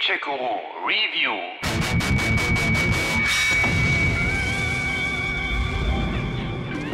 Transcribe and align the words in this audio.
Tchekuru 0.00 0.86
Review. 0.86 1.79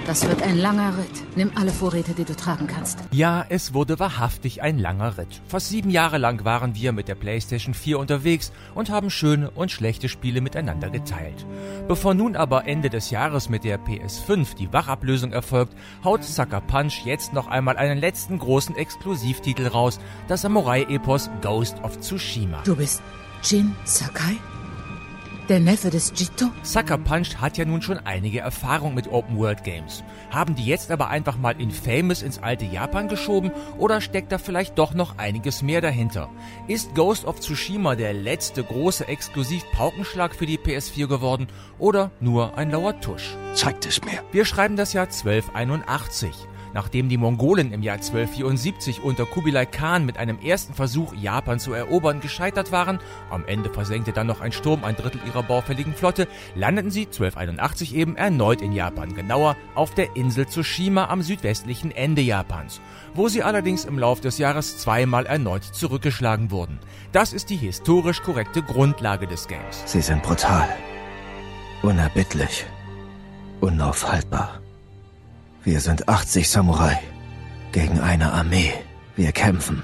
Das 0.07 0.29
wird 0.29 0.41
ein 0.45 0.57
langer 0.57 0.97
Ritt. 0.97 1.37
Nimm 1.37 1.51
alle 1.57 1.73
Vorräte, 1.73 2.13
die 2.13 2.25
du 2.25 2.37
tragen 2.37 2.69
kannst. 2.69 3.01
Ja, 3.11 3.45
es 3.49 3.75
wurde 3.75 3.99
wahrhaftig 3.99 4.63
ein 4.63 4.79
langer 4.79 5.19
Ritt. 5.19 5.43
Fast 5.49 5.69
sieben 5.69 5.91
Jahre 5.91 6.19
lang 6.19 6.45
waren 6.45 6.77
wir 6.77 6.93
mit 6.93 7.09
der 7.09 7.17
PlayStation 7.17 7.75
4 7.75 7.99
unterwegs 7.99 8.53
und 8.77 8.89
haben 8.89 9.11
schöne 9.11 9.51
und 9.51 9.73
schlechte 9.73 10.09
Spiele 10.09 10.41
miteinander 10.41 10.91
geteilt. 10.91 11.45
Bevor 11.89 12.15
nun 12.15 12.37
aber 12.37 12.69
Ende 12.69 12.89
des 12.89 13.11
Jahres 13.11 13.49
mit 13.49 13.65
der 13.65 13.81
PS5 13.81 14.55
die 14.55 14.73
Wachablösung 14.73 15.33
erfolgt, 15.33 15.75
haut 16.05 16.23
Sucker 16.23 16.61
Punch 16.61 17.05
jetzt 17.05 17.33
noch 17.33 17.49
einmal 17.49 17.77
einen 17.77 17.99
letzten 17.99 18.39
großen 18.39 18.77
Exklusivtitel 18.77 19.67
raus, 19.67 19.99
das 20.29 20.43
Samurai-Epos 20.43 21.31
Ghost 21.43 21.83
of 21.83 21.99
Tsushima. 21.99 22.63
Du 22.63 22.77
bist 22.77 23.03
Jin 23.43 23.75
Sakai? 23.85 24.37
Der 25.49 25.61
Neffe 25.61 25.91
des 25.91 26.13
Jito? 26.17 26.47
Sucker 26.65 26.99
Punch 26.99 27.37
hat 27.37 27.57
ja 27.57 27.65
nun 27.65 27.81
schon 27.81 27.99
einige 27.99 28.41
Erfahrung 28.41 28.95
mit 28.95 29.13
Open 29.13 29.39
World 29.39 29.63
Games. 29.63 30.03
Haben 30.31 30.57
die 30.57 30.67
jetzt 30.67 30.91
aber 30.91 31.07
einfach 31.09 31.39
mal 31.39 31.61
Infamous 31.61 32.23
ins 32.23 32.41
alte 32.43 32.65
Japan 32.65 33.07
geschoben 33.07 33.53
oder 33.79 34.01
steckt 34.01 34.33
da 34.33 34.39
vielleicht 34.39 34.77
doch 34.77 34.93
noch 34.93 35.19
einiges 35.19 35.63
mehr 35.63 35.81
dahinter? 35.81 36.31
Ist 36.67 36.97
Ghost 36.97 37.27
of 37.27 37.39
Tsushima 37.39 37.95
der 37.95 38.13
letzte 38.13 38.65
große 38.65 39.07
Exklusiv-Paukenschlag 39.07 40.35
für 40.35 40.47
die 40.47 40.59
PS4 40.59 41.07
geworden 41.07 41.47
oder 41.79 42.11
nur 42.19 42.59
ein 42.59 42.73
lauer 42.73 42.99
Tusch? 43.01 43.37
Zeigt 43.55 43.87
es 43.87 44.05
mir. 44.05 44.25
Wir 44.33 44.47
schreiben 44.47 44.75
das 44.75 44.95
Jahr 44.95 45.07
1281. 45.07 46.49
Nachdem 46.77 47.09
die 47.09 47.17
Mongolen 47.17 47.73
im 47.73 47.83
Jahr 47.83 47.97
1274 47.97 49.03
unter 49.03 49.25
Kubilai 49.25 49.65
Khan 49.65 50.05
mit 50.05 50.19
einem 50.19 50.39
ersten 50.39 50.75
Versuch, 50.75 51.15
Japan 51.15 51.59
zu 51.59 51.73
erobern, 51.73 52.21
gescheitert 52.21 52.71
waren, 52.71 52.99
am 53.31 53.47
Ende 53.47 53.73
versenkte 53.73 54.13
dann 54.13 54.27
noch 54.27 54.43
ein 54.43 54.53
Sturm 54.53 54.85
ein 54.85 54.95
Drittel 54.95 55.23
ihrer 55.27 55.43
baufälligen 55.43 55.95
Flotte, 55.95 56.29
landeten 56.55 56.91
sie 56.91 57.07
1281 57.07 57.95
eben 57.95 58.15
erneut 58.17 58.61
in 58.61 58.73
Japan, 58.73 59.15
genauer 59.15 59.57
auf 59.75 59.95
der 59.95 60.17
Insel 60.17 60.49
Tsushima 60.49 61.07
am 61.07 61.23
südwestlichen 61.23 61.93
Ende 61.93 62.21
Japans, 62.21 62.83
wo 63.15 63.29
sie 63.29 63.43
allerdings 63.43 63.87
im 63.87 63.99
Lauf 63.99 64.21
des 64.21 64.37
Jahres 64.37 64.77
zweimal 64.77 65.25
erneut 65.25 65.65
zurückgeschlagen 65.65 66.51
wurden. 66.51 66.79
Das 67.11 67.33
ist 67.33 67.49
die 67.49 67.57
historisch 67.57 68.23
korrekte 68.23 68.63
Grundlage 68.63 69.27
des 69.27 69.49
Games. 69.49 69.83
Sie 69.87 70.03
sind 70.03 70.23
brutal, 70.23 70.69
unerbittlich, 71.81 72.67
unaufhaltbar. 73.63 74.61
Wir 75.67 75.81
sind 75.81 76.09
80 76.09 76.49
Samurai 76.49 76.97
gegen 77.73 77.99
eine 77.99 78.33
Armee. 78.33 78.73
Wir 79.17 79.33
kämpfen, 79.33 79.83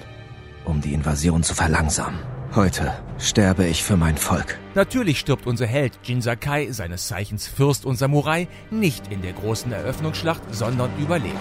um 0.65 0.81
die 0.81 0.95
Invasion 0.95 1.43
zu 1.43 1.57
verlangsamen. 1.57 2.21
Heute 2.55 2.93
sterbe 3.19 3.67
ich 3.67 3.83
für 3.83 3.97
mein 3.97 4.17
Volk. 4.17 4.61
Natürlich 4.77 5.19
stirbt 5.19 5.45
unser 5.45 5.67
Held 5.67 5.99
Jin 6.05 6.23
Sakai, 6.23 6.71
seines 6.71 7.09
Zeichens 7.09 7.49
Fürst 7.49 7.85
und 7.85 7.97
Samurai, 7.97 8.47
nicht 8.71 9.11
in 9.11 9.23
der 9.23 9.33
großen 9.33 9.73
Eröffnungsschlacht, 9.73 10.43
sondern 10.55 10.89
überlebt. 11.01 11.35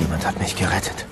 Jemand 0.00 0.26
hat 0.26 0.40
mich 0.40 0.56
gerettet. 0.56 1.06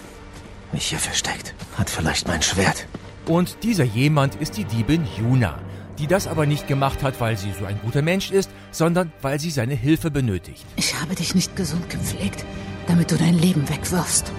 Mich 0.72 0.86
hier 0.86 0.98
versteckt. 0.98 1.54
Hat 1.78 1.88
vielleicht 1.88 2.26
mein 2.26 2.42
Schwert. 2.42 2.88
Und 3.26 3.62
dieser 3.62 3.84
jemand 3.84 4.34
ist 4.34 4.56
die 4.56 4.64
Diebin 4.64 5.06
Yuna, 5.16 5.60
die 5.98 6.06
das 6.06 6.26
aber 6.26 6.46
nicht 6.46 6.66
gemacht 6.66 7.02
hat, 7.02 7.20
weil 7.20 7.36
sie 7.36 7.52
so 7.58 7.64
ein 7.64 7.78
guter 7.82 8.02
Mensch 8.02 8.30
ist, 8.30 8.50
sondern 8.70 9.12
weil 9.22 9.38
sie 9.40 9.50
seine 9.50 9.74
Hilfe 9.74 10.10
benötigt. 10.10 10.64
Ich 10.76 11.00
habe 11.00 11.14
dich 11.14 11.34
nicht 11.34 11.56
gesund 11.56 11.88
gepflegt, 11.90 12.44
damit 12.86 13.10
du 13.10 13.16
dein 13.16 13.38
Leben 13.38 13.68
wegwirfst. 13.68 14.32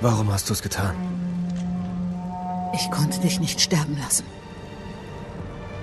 Warum 0.00 0.32
hast 0.32 0.48
du 0.48 0.52
es 0.52 0.62
getan? 0.62 0.94
Ich 2.74 2.90
konnte 2.90 3.18
dich 3.20 3.40
nicht 3.40 3.60
sterben 3.60 3.96
lassen. 3.98 4.24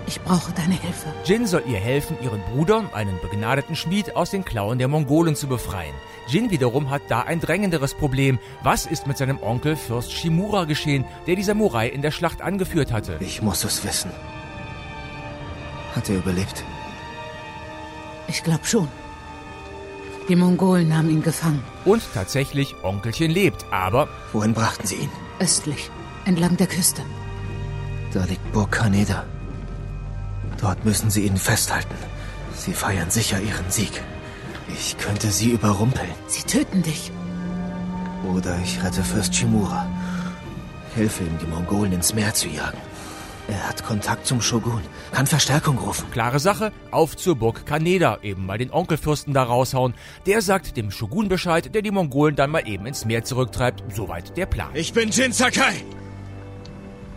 Ich 0.08 0.22
brauche 0.22 0.52
deine 0.54 0.80
Hilfe. 0.80 1.08
Jin 1.24 1.48
soll 1.48 1.64
ihr 1.68 1.80
helfen, 1.80 2.16
ihren 2.22 2.42
Bruder, 2.54 2.84
einen 2.94 3.20
begnadeten 3.22 3.76
Schmied, 3.76 4.16
aus 4.16 4.30
den 4.30 4.46
Klauen 4.46 4.78
der 4.78 4.88
Mongolen 4.88 5.36
zu 5.36 5.48
befreien. 5.48 5.96
Jin 6.28 6.52
wiederum 6.52 6.90
hat 6.90 7.02
da 7.10 7.22
ein 7.22 7.40
drängenderes 7.40 7.96
Problem. 7.96 8.40
Was 8.64 8.86
ist 8.86 9.08
mit 9.08 9.18
seinem 9.18 9.42
Onkel 9.42 9.76
Fürst 9.76 10.14
Shimura 10.14 10.66
geschehen, 10.66 11.06
der 11.28 11.36
die 11.36 11.44
Samurai 11.44 11.88
in 11.88 12.02
der 12.02 12.12
Schlacht 12.12 12.42
angeführt 12.42 12.92
hatte? 12.92 13.18
Ich 13.20 13.42
muss 13.42 13.64
es 13.64 13.84
wissen. 13.84 14.12
Hat 15.96 16.10
er 16.10 16.18
überlebt? 16.18 16.64
Ich 18.28 18.44
glaube 18.44 18.66
schon. 18.66 18.88
Die 20.28 20.36
Mongolen 20.36 20.90
nahmen 20.90 21.10
ihn 21.10 21.22
gefangen. 21.24 21.64
Und 21.86 22.02
tatsächlich, 22.14 22.76
Onkelchen 22.84 23.32
lebt, 23.32 23.66
aber 23.72 24.08
Wohin 24.34 24.54
brachten 24.54 24.88
sie 24.88 24.96
ihn? 24.96 25.10
Östlich, 25.40 25.90
entlang 26.26 26.58
der 26.58 26.68
Küste. 26.68 27.04
Da 28.12 28.24
liegt 28.26 28.52
Burg 28.52 28.72
Kaneda. 28.72 29.26
Dort 30.60 30.84
müssen 30.84 31.10
sie 31.10 31.26
ihn 31.26 31.38
festhalten. 31.38 31.96
Sie 32.56 32.74
feiern 32.74 33.12
sicher 33.12 33.40
ihren 33.40 33.70
Sieg. 33.70 34.02
Ich 34.74 34.98
könnte 34.98 35.30
sie 35.30 35.52
überrumpeln. 35.52 36.10
Sie 36.28 36.44
töten 36.44 36.82
dich. 36.82 37.12
Oder 38.34 38.58
ich 38.64 38.84
rette 38.84 39.04
Fürst 39.04 39.36
Shimura. 39.36 39.88
Helfe 40.96 41.24
ihm, 41.24 41.38
die 41.40 41.46
Mongolen 41.46 41.92
ins 41.92 42.14
Meer 42.14 42.34
zu 42.34 42.48
jagen. 42.48 42.80
Er 43.48 43.70
hat 43.70 43.84
Kontakt 43.84 44.26
zum 44.26 44.42
Shogun, 44.42 44.82
kann 45.12 45.28
Verstärkung 45.28 45.78
rufen. 45.78 46.10
klare 46.10 46.40
Sache, 46.40 46.72
auf 46.90 47.16
zur 47.16 47.36
Burg 47.36 47.66
Kaneda, 47.66 48.18
eben 48.24 48.46
mal 48.46 48.58
den 48.58 48.72
Onkelfürsten 48.72 49.34
da 49.34 49.44
raushauen. 49.44 49.94
Der 50.26 50.42
sagt 50.42 50.78
dem 50.78 50.90
Shogun 50.90 51.30
Bescheid, 51.30 51.74
der 51.76 51.84
die 51.84 51.92
Mongolen 51.92 52.36
dann 52.36 52.50
mal 52.50 52.68
eben 52.68 52.88
ins 52.88 53.06
Meer 53.06 53.24
zurücktreibt. 53.24 53.84
Soweit 53.94 54.36
der 54.36 54.48
Plan. 54.48 54.70
Ich 54.74 54.94
bin 54.94 55.10
Jin 55.10 55.32
Sakai, 55.32 55.84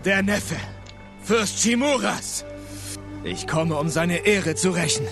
der 0.05 0.22
Neffe 0.22 0.56
Fürst 1.22 1.61
Shimuras. 1.61 2.44
Ich 3.25 3.47
komme, 3.47 3.77
um 3.77 3.88
seine 3.88 4.27
Ehre 4.27 4.55
zu 4.55 4.71
rächen. 4.71 5.06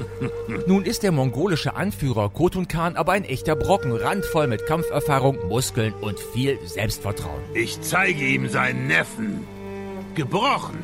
Nun 0.66 0.84
ist 0.84 1.02
der 1.02 1.12
mongolische 1.12 1.76
Anführer 1.76 2.30
Khotun 2.30 2.66
Khan 2.66 2.96
aber 2.96 3.12
ein 3.12 3.24
echter 3.24 3.56
Brocken, 3.56 3.92
randvoll 3.92 4.46
mit 4.46 4.66
Kampferfahrung, 4.66 5.38
Muskeln 5.48 5.92
und 5.94 6.18
viel 6.18 6.58
Selbstvertrauen. 6.64 7.42
Ich 7.54 7.80
zeige 7.80 8.24
ihm 8.24 8.48
seinen 8.48 8.86
Neffen. 8.86 9.46
Gebrochen 10.14 10.78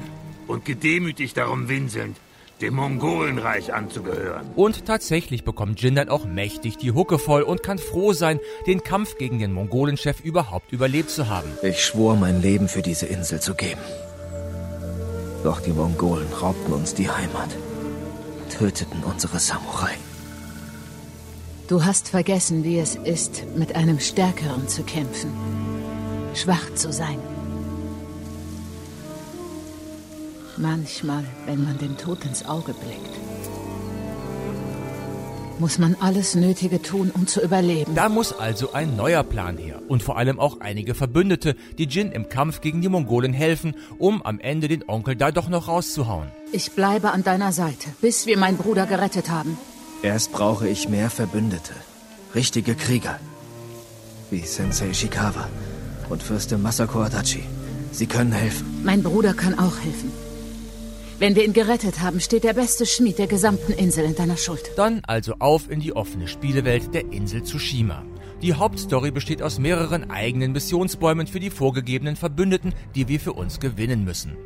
und 0.46 0.64
gedemütigt 0.64 1.36
darum 1.36 1.68
winselnd, 1.68 2.16
dem 2.60 2.74
Mongolenreich 2.74 3.72
anzugehören. 3.72 4.46
Und 4.56 4.86
tatsächlich 4.86 5.44
bekommt 5.44 5.80
Jin 5.80 5.94
dann 5.94 6.08
auch 6.08 6.24
mächtig 6.24 6.76
die 6.76 6.92
Hucke 6.92 7.18
voll 7.18 7.42
und 7.42 7.62
kann 7.62 7.78
froh 7.78 8.12
sein, 8.12 8.40
den 8.66 8.82
Kampf 8.82 9.16
gegen 9.16 9.38
den 9.38 9.52
Mongolenchef 9.52 10.20
überhaupt 10.20 10.72
überlebt 10.72 11.10
zu 11.10 11.28
haben. 11.28 11.48
Ich 11.62 11.84
schwor, 11.84 12.16
mein 12.16 12.42
Leben 12.42 12.68
für 12.68 12.82
diese 12.82 13.06
Insel 13.06 13.40
zu 13.40 13.54
geben. 13.54 13.80
Doch 15.44 15.60
die 15.60 15.72
Mongolen 15.72 16.26
raubten 16.32 16.72
uns 16.72 16.94
die 16.94 17.08
Heimat, 17.08 17.50
töteten 18.58 19.04
unsere 19.04 19.38
Samurai. 19.38 19.94
Du 21.68 21.84
hast 21.84 22.08
vergessen, 22.08 22.64
wie 22.64 22.78
es 22.78 22.96
ist, 22.96 23.44
mit 23.54 23.76
einem 23.76 24.00
Stärkeren 24.00 24.66
zu 24.68 24.82
kämpfen. 24.82 25.30
Schwach 26.34 26.74
zu 26.74 26.92
sein. 26.92 27.18
Manchmal, 30.60 31.24
wenn 31.46 31.62
man 31.64 31.78
dem 31.78 31.96
Tod 31.96 32.24
ins 32.24 32.44
Auge 32.44 32.74
blickt, 32.74 33.14
muss 35.60 35.78
man 35.78 35.96
alles 36.00 36.34
Nötige 36.34 36.82
tun, 36.82 37.12
um 37.14 37.28
zu 37.28 37.40
überleben. 37.40 37.94
Da 37.94 38.08
muss 38.08 38.32
also 38.32 38.72
ein 38.72 38.96
neuer 38.96 39.22
Plan 39.22 39.56
her 39.56 39.80
und 39.88 40.02
vor 40.02 40.16
allem 40.16 40.40
auch 40.40 40.60
einige 40.60 40.94
Verbündete, 40.94 41.54
die 41.78 41.84
Jin 41.86 42.10
im 42.10 42.28
Kampf 42.28 42.60
gegen 42.60 42.80
die 42.80 42.88
Mongolen 42.88 43.32
helfen, 43.32 43.74
um 43.98 44.20
am 44.22 44.40
Ende 44.40 44.66
den 44.66 44.88
Onkel 44.88 45.14
da 45.14 45.30
doch 45.30 45.48
noch 45.48 45.68
rauszuhauen. 45.68 46.28
Ich 46.52 46.72
bleibe 46.72 47.12
an 47.12 47.22
deiner 47.22 47.52
Seite, 47.52 47.88
bis 48.00 48.26
wir 48.26 48.36
meinen 48.36 48.56
Bruder 48.56 48.86
gerettet 48.86 49.30
haben. 49.30 49.56
Erst 50.02 50.32
brauche 50.32 50.68
ich 50.68 50.88
mehr 50.88 51.10
Verbündete. 51.10 51.72
Richtige 52.34 52.74
Krieger. 52.74 53.18
Wie 54.30 54.40
Sensei 54.40 54.90
Ishikawa 54.90 55.48
und 56.08 56.22
Fürstin 56.22 56.62
Masako 56.62 57.02
Adachi. 57.02 57.42
Sie 57.92 58.06
können 58.06 58.32
helfen. 58.32 58.80
Mein 58.84 59.02
Bruder 59.02 59.34
kann 59.34 59.58
auch 59.58 59.78
helfen. 59.78 60.12
Wenn 61.18 61.34
wir 61.34 61.44
ihn 61.44 61.52
gerettet 61.52 62.00
haben, 62.00 62.20
steht 62.20 62.44
der 62.44 62.52
beste 62.52 62.86
Schmied 62.86 63.18
der 63.18 63.26
gesamten 63.26 63.72
Insel 63.72 64.04
in 64.04 64.14
deiner 64.14 64.36
Schuld. 64.36 64.70
Dann 64.76 65.02
also 65.04 65.34
auf 65.40 65.68
in 65.68 65.80
die 65.80 65.96
offene 65.96 66.28
Spielewelt 66.28 66.94
der 66.94 67.10
Insel 67.12 67.42
Tsushima. 67.42 68.04
Die 68.40 68.54
Hauptstory 68.54 69.10
besteht 69.10 69.42
aus 69.42 69.58
mehreren 69.58 70.12
eigenen 70.12 70.52
Missionsbäumen 70.52 71.26
für 71.26 71.40
die 71.40 71.50
vorgegebenen 71.50 72.14
Verbündeten, 72.14 72.72
die 72.94 73.08
wir 73.08 73.18
für 73.18 73.32
uns 73.32 73.58
gewinnen 73.58 74.04
müssen. 74.04 74.36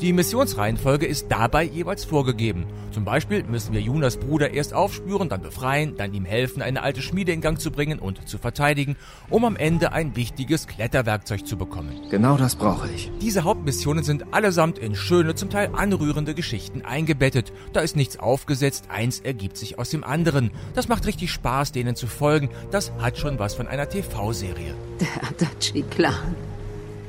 Die 0.00 0.12
Missionsreihenfolge 0.12 1.06
ist 1.06 1.26
dabei 1.28 1.62
jeweils 1.62 2.04
vorgegeben. 2.04 2.66
Zum 2.90 3.04
Beispiel 3.04 3.44
müssen 3.44 3.72
wir 3.72 3.80
Junas 3.80 4.16
Bruder 4.16 4.50
erst 4.50 4.74
aufspüren, 4.74 5.28
dann 5.28 5.42
befreien, 5.42 5.96
dann 5.96 6.12
ihm 6.12 6.24
helfen, 6.24 6.60
eine 6.60 6.82
alte 6.82 7.02
Schmiede 7.02 7.32
in 7.32 7.40
Gang 7.40 7.60
zu 7.60 7.70
bringen 7.70 7.98
und 8.00 8.28
zu 8.28 8.38
verteidigen, 8.38 8.96
um 9.30 9.44
am 9.44 9.54
Ende 9.56 9.92
ein 9.92 10.16
wichtiges 10.16 10.66
Kletterwerkzeug 10.66 11.46
zu 11.46 11.56
bekommen. 11.56 12.00
Genau 12.10 12.36
das 12.36 12.56
brauche 12.56 12.90
ich. 12.90 13.10
Diese 13.20 13.44
Hauptmissionen 13.44 14.02
sind 14.02 14.34
allesamt 14.34 14.78
in 14.78 14.94
schöne, 14.94 15.34
zum 15.34 15.50
Teil 15.50 15.70
anrührende 15.72 16.34
Geschichten 16.34 16.82
eingebettet. 16.82 17.52
Da 17.72 17.80
ist 17.80 17.94
nichts 17.94 18.18
aufgesetzt, 18.18 18.86
eins 18.88 19.20
ergibt 19.20 19.56
sich 19.56 19.78
aus 19.78 19.90
dem 19.90 20.04
anderen. 20.04 20.50
Das 20.74 20.88
macht 20.88 21.06
richtig 21.06 21.30
Spaß, 21.30 21.72
denen 21.72 21.94
zu 21.94 22.08
folgen. 22.08 22.50
Das 22.72 22.92
hat 22.98 23.18
schon 23.18 23.38
was 23.38 23.54
von 23.54 23.68
einer 23.68 23.88
TV-Serie. 23.88 24.74
Der 25.00 25.28
Adachi-Clan 25.28 26.34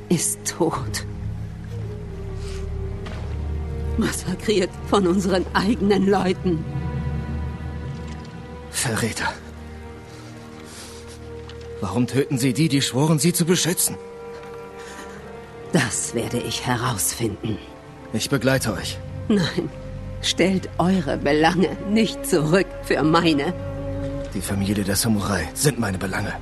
ist 0.08 0.38
tot. 0.44 1.06
Massakriert 3.98 4.70
von 4.88 5.06
unseren 5.06 5.44
eigenen 5.54 6.06
Leuten. 6.06 6.64
Verräter. 8.70 9.32
Warum 11.80 12.06
töten 12.06 12.38
Sie 12.38 12.52
die, 12.52 12.68
die 12.68 12.82
schworen, 12.82 13.18
Sie 13.18 13.32
zu 13.32 13.44
beschützen? 13.44 13.96
Das 15.72 16.14
werde 16.14 16.38
ich 16.38 16.66
herausfinden. 16.66 17.58
Ich 18.12 18.30
begleite 18.30 18.72
euch. 18.72 18.98
Nein, 19.28 19.68
stellt 20.22 20.68
eure 20.78 21.16
Belange 21.18 21.76
nicht 21.90 22.24
zurück 22.26 22.66
für 22.82 23.02
meine. 23.02 23.52
Die 24.34 24.40
Familie 24.40 24.84
der 24.84 24.96
Samurai 24.96 25.48
sind 25.54 25.78
meine 25.78 25.98
Belange. 25.98 26.34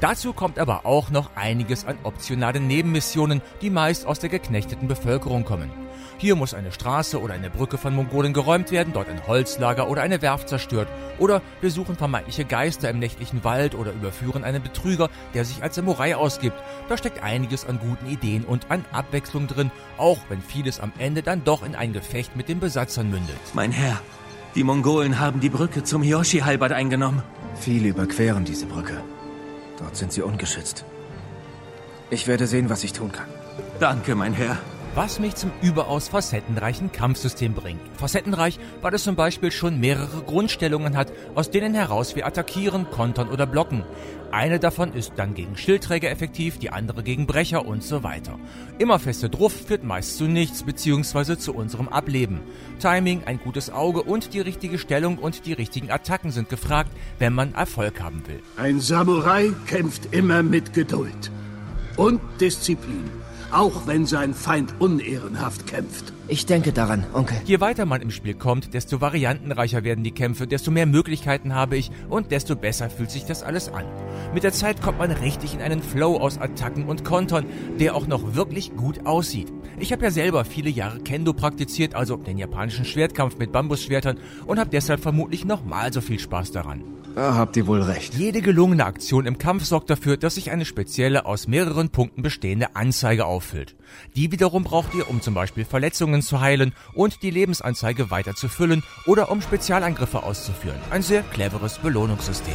Dazu 0.00 0.32
kommt 0.32 0.60
aber 0.60 0.86
auch 0.86 1.10
noch 1.10 1.30
einiges 1.34 1.84
an 1.84 1.98
optionalen 2.04 2.68
Nebenmissionen, 2.68 3.42
die 3.62 3.70
meist 3.70 4.06
aus 4.06 4.20
der 4.20 4.30
geknechteten 4.30 4.86
Bevölkerung 4.86 5.44
kommen. 5.44 5.70
Hier 6.18 6.34
muss 6.34 6.54
eine 6.54 6.72
Straße 6.72 7.20
oder 7.20 7.34
eine 7.34 7.50
Brücke 7.50 7.78
von 7.78 7.94
Mongolen 7.94 8.32
geräumt 8.32 8.70
werden, 8.70 8.92
dort 8.92 9.08
ein 9.08 9.26
Holzlager 9.26 9.88
oder 9.88 10.02
eine 10.02 10.20
Werft 10.20 10.48
zerstört. 10.48 10.88
Oder 11.18 11.42
wir 11.60 11.70
suchen 11.70 11.96
vermeintliche 11.96 12.44
Geister 12.44 12.90
im 12.90 12.98
nächtlichen 12.98 13.44
Wald 13.44 13.76
oder 13.76 13.92
überführen 13.92 14.42
einen 14.42 14.62
Betrüger, 14.62 15.10
der 15.34 15.44
sich 15.44 15.62
als 15.62 15.76
Samurai 15.76 16.16
ausgibt. 16.16 16.56
Da 16.88 16.96
steckt 16.96 17.22
einiges 17.22 17.66
an 17.66 17.78
guten 17.78 18.06
Ideen 18.06 18.44
und 18.44 18.70
an 18.70 18.84
Abwechslung 18.92 19.46
drin, 19.46 19.70
auch 19.96 20.18
wenn 20.28 20.42
vieles 20.42 20.80
am 20.80 20.92
Ende 20.98 21.22
dann 21.22 21.44
doch 21.44 21.64
in 21.64 21.76
ein 21.76 21.92
Gefecht 21.92 22.36
mit 22.36 22.48
den 22.48 22.58
Besatzern 22.60 23.10
mündet. 23.10 23.38
Mein 23.54 23.70
Herr, 23.70 24.00
die 24.54 24.64
Mongolen 24.64 25.20
haben 25.20 25.40
die 25.40 25.50
Brücke 25.50 25.84
zum 25.84 26.02
Hiyoshi-Halberd 26.02 26.72
eingenommen. 26.72 27.22
Viele 27.60 27.88
überqueren 27.88 28.44
diese 28.44 28.66
Brücke. 28.66 29.02
Dort 29.78 29.96
sind 29.96 30.12
sie 30.12 30.22
ungeschützt. 30.22 30.84
Ich 32.10 32.26
werde 32.26 32.46
sehen, 32.46 32.70
was 32.70 32.84
ich 32.84 32.92
tun 32.92 33.12
kann. 33.12 33.28
Danke, 33.80 34.14
mein 34.14 34.32
Herr. 34.32 34.58
Was 34.94 35.20
mich 35.20 35.36
zum 35.36 35.52
überaus 35.62 36.08
facettenreichen 36.08 36.90
Kampfsystem 36.90 37.54
bringt. 37.54 37.80
Facettenreich, 37.96 38.58
weil 38.82 38.94
es 38.94 39.04
zum 39.04 39.14
Beispiel 39.14 39.52
schon 39.52 39.78
mehrere 39.78 40.22
Grundstellungen 40.22 40.96
hat, 40.96 41.12
aus 41.34 41.50
denen 41.50 41.74
heraus 41.74 42.16
wir 42.16 42.26
attackieren, 42.26 42.90
kontern 42.90 43.28
oder 43.28 43.46
blocken. 43.46 43.84
Eine 44.30 44.58
davon 44.58 44.92
ist 44.92 45.12
dann 45.16 45.34
gegen 45.34 45.56
Schildträger 45.56 46.10
effektiv, 46.10 46.58
die 46.58 46.70
andere 46.70 47.02
gegen 47.02 47.26
Brecher 47.26 47.64
und 47.64 47.82
so 47.82 48.02
weiter. 48.02 48.38
Immer 48.78 48.98
feste 48.98 49.30
Druff 49.30 49.52
führt 49.52 49.84
meist 49.84 50.16
zu 50.16 50.24
nichts 50.24 50.64
bzw. 50.64 51.36
zu 51.38 51.54
unserem 51.54 51.88
Ableben. 51.88 52.40
Timing, 52.80 53.22
ein 53.24 53.38
gutes 53.38 53.70
Auge 53.70 54.02
und 54.02 54.34
die 54.34 54.40
richtige 54.40 54.78
Stellung 54.78 55.18
und 55.18 55.46
die 55.46 55.52
richtigen 55.52 55.90
Attacken 55.90 56.30
sind 56.30 56.48
gefragt, 56.48 56.90
wenn 57.18 57.32
man 57.32 57.54
Erfolg 57.54 58.00
haben 58.00 58.22
will. 58.26 58.40
Ein 58.56 58.80
Samurai 58.80 59.52
kämpft 59.66 60.12
immer 60.12 60.42
mit 60.42 60.72
Geduld 60.72 61.30
und 61.96 62.20
Disziplin 62.40 63.10
auch 63.50 63.86
wenn 63.86 64.06
sein 64.06 64.34
Feind 64.34 64.74
unehrenhaft 64.78 65.66
kämpft. 65.66 66.12
Ich 66.30 66.44
denke 66.44 66.72
daran, 66.72 67.06
Onkel. 67.14 67.38
Je 67.46 67.60
weiter 67.60 67.86
man 67.86 68.02
im 68.02 68.10
Spiel 68.10 68.34
kommt, 68.34 68.74
desto 68.74 69.00
variantenreicher 69.00 69.82
werden 69.82 70.04
die 70.04 70.10
Kämpfe, 70.10 70.46
desto 70.46 70.70
mehr 70.70 70.84
Möglichkeiten 70.84 71.54
habe 71.54 71.76
ich 71.76 71.90
und 72.10 72.30
desto 72.30 72.54
besser 72.54 72.90
fühlt 72.90 73.10
sich 73.10 73.24
das 73.24 73.42
alles 73.42 73.70
an. 73.72 73.84
Mit 74.34 74.42
der 74.42 74.52
Zeit 74.52 74.82
kommt 74.82 74.98
man 74.98 75.10
richtig 75.10 75.54
in 75.54 75.62
einen 75.62 75.82
Flow 75.82 76.18
aus 76.18 76.38
Attacken 76.38 76.84
und 76.84 77.04
Kontern, 77.04 77.46
der 77.80 77.94
auch 77.94 78.06
noch 78.06 78.34
wirklich 78.34 78.76
gut 78.76 79.06
aussieht. 79.06 79.50
Ich 79.78 79.92
habe 79.92 80.04
ja 80.04 80.10
selber 80.10 80.44
viele 80.44 80.70
Jahre 80.70 81.00
Kendo 81.00 81.32
praktiziert, 81.32 81.94
also 81.94 82.16
den 82.16 82.36
japanischen 82.36 82.84
Schwertkampf 82.84 83.38
mit 83.38 83.52
Bambusschwertern 83.52 84.18
und 84.46 84.58
habe 84.58 84.70
deshalb 84.70 85.00
vermutlich 85.00 85.44
noch 85.44 85.64
mal 85.64 85.92
so 85.92 86.00
viel 86.00 86.18
Spaß 86.18 86.52
daran. 86.52 86.97
Da 87.18 87.34
habt 87.34 87.56
ihr 87.56 87.66
wohl 87.66 87.82
recht. 87.82 88.14
Jede 88.14 88.42
gelungene 88.42 88.86
Aktion 88.86 89.26
im 89.26 89.38
Kampf 89.38 89.64
sorgt 89.64 89.90
dafür, 89.90 90.16
dass 90.16 90.36
sich 90.36 90.52
eine 90.52 90.64
spezielle 90.64 91.26
aus 91.26 91.48
mehreren 91.48 91.90
Punkten 91.90 92.22
bestehende 92.22 92.76
Anzeige 92.76 93.26
auffüllt. 93.26 93.74
Die 94.14 94.30
wiederum 94.30 94.62
braucht 94.62 94.94
ihr, 94.94 95.10
um 95.10 95.20
zum 95.20 95.34
Beispiel 95.34 95.64
Verletzungen 95.64 96.22
zu 96.22 96.40
heilen 96.40 96.72
und 96.94 97.24
die 97.24 97.30
Lebensanzeige 97.30 98.12
weiter 98.12 98.36
zu 98.36 98.48
füllen 98.48 98.84
oder 99.04 99.32
um 99.32 99.42
Spezialangriffe 99.42 100.22
auszuführen. 100.22 100.78
Ein 100.92 101.02
sehr 101.02 101.22
cleveres 101.22 101.78
Belohnungssystem. 101.78 102.54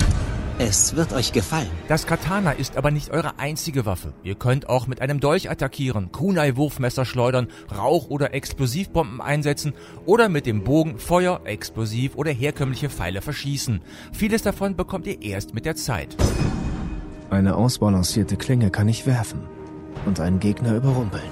Es 0.60 0.96
wird 0.96 1.14
euch 1.14 1.34
gefallen. 1.34 1.70
Das 1.88 2.06
Katana 2.06 2.52
ist 2.52 2.78
aber 2.78 2.92
nicht 2.92 3.10
eure 3.10 3.40
einzige 3.40 3.88
Waffe. 3.88 4.14
Ihr 4.24 4.36
könnt 4.36 4.70
auch 4.70 4.86
mit 4.86 5.02
einem 5.02 5.20
Dolch 5.20 5.50
attackieren, 5.50 6.12
Kunai-Wurfmesser 6.12 7.06
schleudern, 7.06 7.48
Rauch- 7.76 8.10
oder 8.10 8.36
Explosivbomben 8.36 9.20
einsetzen 9.20 9.74
oder 10.06 10.30
mit 10.30 10.46
dem 10.46 10.64
Bogen 10.64 11.00
Feuer, 11.00 11.42
Explosiv 11.46 12.16
oder 12.16 12.32
herkömmliche 12.32 12.90
Pfeile 12.90 13.22
verschießen. 13.22 13.82
Vieles 14.12 14.44
davon 14.44 14.76
bekommt 14.76 15.08
ihr 15.08 15.22
erst 15.24 15.56
mit 15.56 15.66
der 15.66 15.76
Zeit. 15.76 16.16
Eine 17.32 17.56
ausbalancierte 17.56 18.38
Klinge 18.38 18.70
kann 18.70 18.88
ich 18.88 19.08
werfen 19.08 19.42
und 20.06 20.20
einen 20.20 20.40
Gegner 20.40 20.76
überrumpeln 20.76 21.24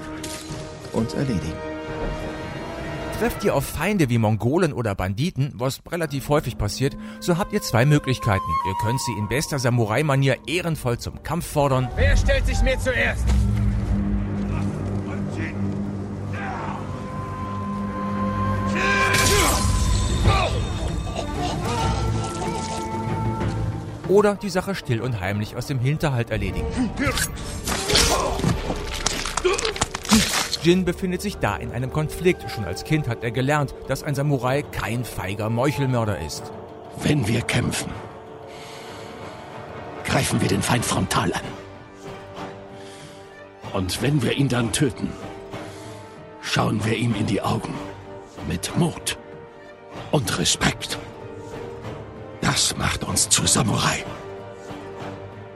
und 0.92 1.14
erledigen. 1.14 1.71
Trefft 3.22 3.44
ihr 3.44 3.54
auf 3.54 3.64
Feinde 3.64 4.08
wie 4.08 4.18
Mongolen 4.18 4.72
oder 4.72 4.96
Banditen, 4.96 5.52
was 5.54 5.80
relativ 5.88 6.28
häufig 6.28 6.58
passiert, 6.58 6.96
so 7.20 7.38
habt 7.38 7.52
ihr 7.52 7.62
zwei 7.62 7.86
Möglichkeiten. 7.86 8.42
Ihr 8.66 8.74
könnt 8.84 9.00
sie 9.00 9.12
in 9.12 9.28
bester 9.28 9.60
Samurai-Manier 9.60 10.38
ehrenvoll 10.48 10.98
zum 10.98 11.22
Kampf 11.22 11.46
fordern. 11.46 11.88
Wer 11.94 12.16
stellt 12.16 12.44
sich 12.46 12.60
mir 12.62 12.76
zuerst? 12.80 13.24
Oder 24.08 24.34
die 24.34 24.50
Sache 24.50 24.74
still 24.74 25.00
und 25.00 25.20
heimlich 25.20 25.54
aus 25.54 25.68
dem 25.68 25.78
Hinterhalt 25.78 26.30
erledigen. 26.30 26.66
Jin 30.62 30.84
befindet 30.84 31.20
sich 31.20 31.38
da 31.38 31.56
in 31.56 31.72
einem 31.72 31.92
Konflikt. 31.92 32.48
Schon 32.48 32.64
als 32.64 32.84
Kind 32.84 33.08
hat 33.08 33.24
er 33.24 33.32
gelernt, 33.32 33.74
dass 33.88 34.04
ein 34.04 34.14
Samurai 34.14 34.62
kein 34.62 35.04
feiger 35.04 35.50
Meuchelmörder 35.50 36.20
ist. 36.20 36.52
Wenn 37.02 37.26
wir 37.26 37.42
kämpfen, 37.42 37.90
greifen 40.04 40.40
wir 40.40 40.48
den 40.48 40.62
Feind 40.62 40.84
frontal 40.84 41.32
an. 41.32 41.40
Und 43.72 44.02
wenn 44.02 44.22
wir 44.22 44.32
ihn 44.32 44.48
dann 44.48 44.70
töten, 44.70 45.10
schauen 46.42 46.84
wir 46.84 46.96
ihm 46.96 47.14
in 47.14 47.26
die 47.26 47.42
Augen 47.42 47.74
mit 48.46 48.76
Mut 48.76 49.18
und 50.12 50.38
Respekt. 50.38 50.98
Das 52.40 52.76
macht 52.76 53.02
uns 53.04 53.28
zu 53.28 53.46
Samurai. 53.46 54.04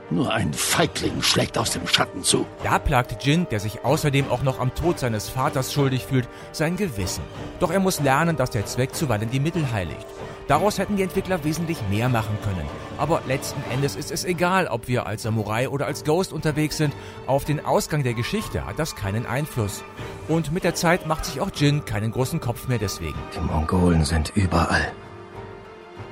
Nur 0.09 0.33
ein 0.33 0.53
Feigling 0.53 1.21
schlägt 1.21 1.57
aus 1.57 1.71
dem 1.71 1.85
Schatten 1.85 2.23
zu. 2.23 2.45
Da 2.63 2.79
plagt 2.79 3.25
Jin, 3.25 3.45
der 3.51 3.59
sich 3.59 3.83
außerdem 3.83 4.29
auch 4.29 4.41
noch 4.41 4.59
am 4.59 4.73
Tod 4.73 4.99
seines 4.99 5.27
Vaters 5.27 5.73
schuldig 5.73 6.05
fühlt, 6.05 6.29
sein 6.53 6.77
Gewissen. 6.77 7.23
Doch 7.59 7.71
er 7.71 7.81
muss 7.81 7.99
lernen, 7.99 8.37
dass 8.37 8.49
der 8.49 8.65
Zweck 8.65 8.95
zuweilen 8.95 9.29
die 9.29 9.41
Mittel 9.41 9.69
heiligt. 9.71 10.05
Daraus 10.47 10.77
hätten 10.77 10.95
die 10.95 11.03
Entwickler 11.03 11.43
wesentlich 11.43 11.77
mehr 11.89 12.07
machen 12.07 12.37
können. 12.41 12.65
Aber 12.97 13.21
letzten 13.27 13.61
Endes 13.69 13.97
ist 13.97 14.11
es 14.11 14.23
egal, 14.23 14.67
ob 14.67 14.87
wir 14.87 15.05
als 15.05 15.23
Samurai 15.23 15.67
oder 15.67 15.87
als 15.87 16.05
Ghost 16.05 16.31
unterwegs 16.31 16.77
sind. 16.77 16.93
Auf 17.25 17.43
den 17.43 17.65
Ausgang 17.65 18.03
der 18.03 18.13
Geschichte 18.13 18.65
hat 18.65 18.79
das 18.79 18.95
keinen 18.95 19.25
Einfluss. 19.25 19.83
Und 20.29 20.53
mit 20.53 20.63
der 20.63 20.73
Zeit 20.73 21.05
macht 21.05 21.25
sich 21.25 21.41
auch 21.41 21.51
Jin 21.53 21.83
keinen 21.83 22.11
großen 22.11 22.39
Kopf 22.39 22.69
mehr 22.69 22.79
deswegen. 22.79 23.19
Die 23.35 23.41
Mongolen 23.41 24.05
sind 24.05 24.31
überall. 24.35 24.93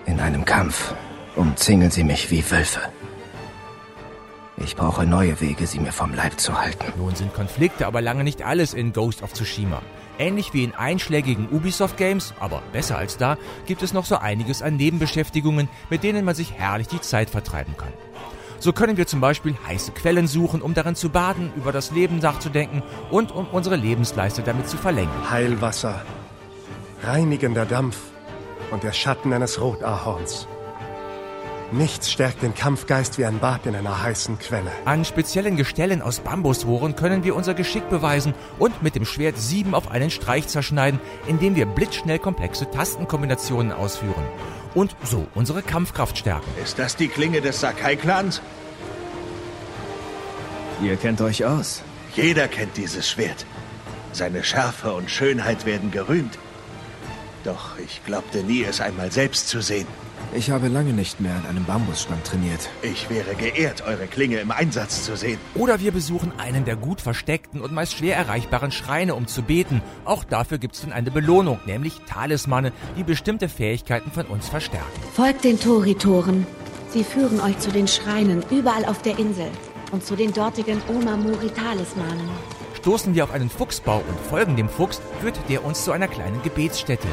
In 0.05 0.19
einem 0.19 0.43
Kampf 0.43 0.93
umzingeln 1.37 1.91
sie 1.91 2.03
mich 2.03 2.29
wie 2.29 2.43
Wölfe. 2.51 2.81
Ich 4.57 4.75
brauche 4.77 5.05
neue 5.05 5.41
Wege, 5.41 5.67
sie 5.67 5.79
mir 5.79 5.91
vom 5.91 6.13
Leib 6.13 6.39
zu 6.39 6.59
halten. 6.59 6.85
Nun 6.97 7.13
sind 7.13 7.33
Konflikte 7.33 7.87
aber 7.87 8.01
lange 8.01 8.23
nicht 8.23 8.41
alles 8.41 8.73
in 8.73 8.93
Ghost 8.93 9.21
of 9.21 9.33
Tsushima. 9.33 9.81
Ähnlich 10.17 10.53
wie 10.53 10.63
in 10.63 10.73
einschlägigen 10.73 11.49
Ubisoft-Games, 11.49 12.33
aber 12.39 12.63
besser 12.71 12.97
als 12.97 13.17
da, 13.17 13.37
gibt 13.65 13.83
es 13.83 13.91
noch 13.91 14.05
so 14.05 14.15
einiges 14.15 14.61
an 14.61 14.77
Nebenbeschäftigungen, 14.77 15.67
mit 15.89 16.03
denen 16.03 16.23
man 16.23 16.35
sich 16.35 16.53
herrlich 16.53 16.87
die 16.87 17.01
Zeit 17.01 17.29
vertreiben 17.29 17.75
kann. 17.75 17.91
So 18.59 18.71
können 18.71 18.95
wir 18.95 19.07
zum 19.07 19.19
Beispiel 19.19 19.57
heiße 19.67 19.91
Quellen 19.91 20.27
suchen, 20.27 20.61
um 20.61 20.73
darin 20.73 20.95
zu 20.95 21.09
baden, 21.09 21.51
über 21.57 21.73
das 21.73 21.91
Leben 21.91 22.19
nachzudenken 22.19 22.81
und 23.11 23.33
um 23.33 23.47
unsere 23.47 23.75
Lebensleiste 23.75 24.41
damit 24.41 24.69
zu 24.69 24.77
verlängern. 24.77 25.29
Heilwasser, 25.29 26.01
reinigender 27.03 27.65
Dampf 27.65 27.97
und 28.71 28.83
der 28.83 28.93
Schatten 28.93 29.33
eines 29.33 29.59
Rotahorns. 29.59 30.47
Nichts 31.71 32.11
stärkt 32.11 32.43
den 32.43 32.53
Kampfgeist 32.53 33.17
wie 33.17 33.25
ein 33.25 33.39
Bad 33.39 33.65
in 33.65 33.75
einer 33.75 34.03
heißen 34.03 34.37
Quelle. 34.37 34.71
An 34.85 35.03
speziellen 35.03 35.57
Gestellen 35.57 36.01
aus 36.01 36.19
Bambusrohren 36.19 36.95
können 36.95 37.23
wir 37.23 37.35
unser 37.35 37.55
Geschick 37.55 37.89
beweisen 37.89 38.35
und 38.59 38.83
mit 38.83 38.95
dem 38.95 39.03
Schwert 39.03 39.37
sieben 39.39 39.73
auf 39.73 39.89
einen 39.89 40.11
Streich 40.11 40.47
zerschneiden, 40.47 40.99
indem 41.27 41.55
wir 41.55 41.65
blitzschnell 41.65 42.19
komplexe 42.19 42.69
Tastenkombinationen 42.69 43.71
ausführen. 43.71 44.23
Und 44.75 44.95
so 45.03 45.25
unsere 45.33 45.63
Kampfkraft 45.63 46.17
stärken. 46.17 46.47
Ist 46.63 46.77
das 46.77 46.95
die 46.95 47.07
Klinge 47.07 47.41
des 47.41 47.59
Sakai-Clans? 47.61 48.41
Ihr 50.83 50.97
kennt 50.97 51.21
euch 51.21 51.45
aus. 51.45 51.81
Jeder 52.15 52.47
kennt 52.47 52.77
dieses 52.77 53.09
Schwert. 53.09 53.45
Seine 54.11 54.43
Schärfe 54.43 54.93
und 54.93 55.09
Schönheit 55.09 55.65
werden 55.65 55.89
gerühmt. 55.91 56.37
Doch 57.43 57.77
ich 57.79 58.03
glaubte 58.05 58.43
nie, 58.43 58.63
es 58.63 58.81
einmal 58.81 59.11
selbst 59.11 59.49
zu 59.49 59.61
sehen. 59.61 59.87
Ich 60.33 60.49
habe 60.51 60.67
lange 60.67 60.93
nicht 60.93 61.21
mehr 61.21 61.35
an 61.35 61.45
einem 61.45 61.65
Bambusstamm 61.65 62.23
trainiert. 62.23 62.69
Ich 62.81 63.09
wäre 63.09 63.35
geehrt, 63.35 63.83
eure 63.85 64.07
Klinge 64.07 64.37
im 64.39 64.51
Einsatz 64.51 65.03
zu 65.03 65.15
sehen. 65.15 65.39
Oder 65.53 65.79
wir 65.79 65.91
besuchen 65.91 66.33
einen 66.37 66.65
der 66.65 66.75
gut 66.75 67.01
versteckten 67.01 67.61
und 67.61 67.71
meist 67.71 67.97
schwer 67.97 68.15
erreichbaren 68.15 68.71
Schreine, 68.71 69.15
um 69.15 69.27
zu 69.27 69.43
beten. 69.43 69.81
Auch 70.03 70.23
dafür 70.23 70.57
gibt 70.57 70.75
es 70.75 70.81
dann 70.81 70.91
eine 70.91 71.11
Belohnung, 71.11 71.59
nämlich 71.65 72.01
Talismane, 72.07 72.71
die 72.97 73.03
bestimmte 73.03 73.49
Fähigkeiten 73.49 74.11
von 74.11 74.25
uns 74.25 74.49
verstärken. 74.49 74.87
Folgt 75.13 75.43
den 75.43 75.59
Tori-Toren. 75.59 76.45
Sie 76.89 77.03
führen 77.03 77.39
euch 77.41 77.57
zu 77.59 77.71
den 77.71 77.87
Schreinen 77.87 78.43
überall 78.51 78.85
auf 78.85 79.01
der 79.01 79.19
Insel 79.19 79.47
und 79.91 80.05
zu 80.05 80.15
den 80.15 80.33
dortigen 80.33 80.81
Omamori-Talismanen. 80.87 82.29
Stoßen 82.75 83.15
wir 83.15 83.23
auf 83.23 83.31
einen 83.31 83.49
Fuchsbau 83.49 83.97
und 83.97 84.19
folgen 84.29 84.55
dem 84.55 84.69
Fuchs, 84.69 85.01
führt 85.21 85.39
der 85.49 85.65
uns 85.65 85.83
zu 85.83 85.91
einer 85.91 86.07
kleinen 86.07 86.41
Gebetsstätte. 86.43 87.07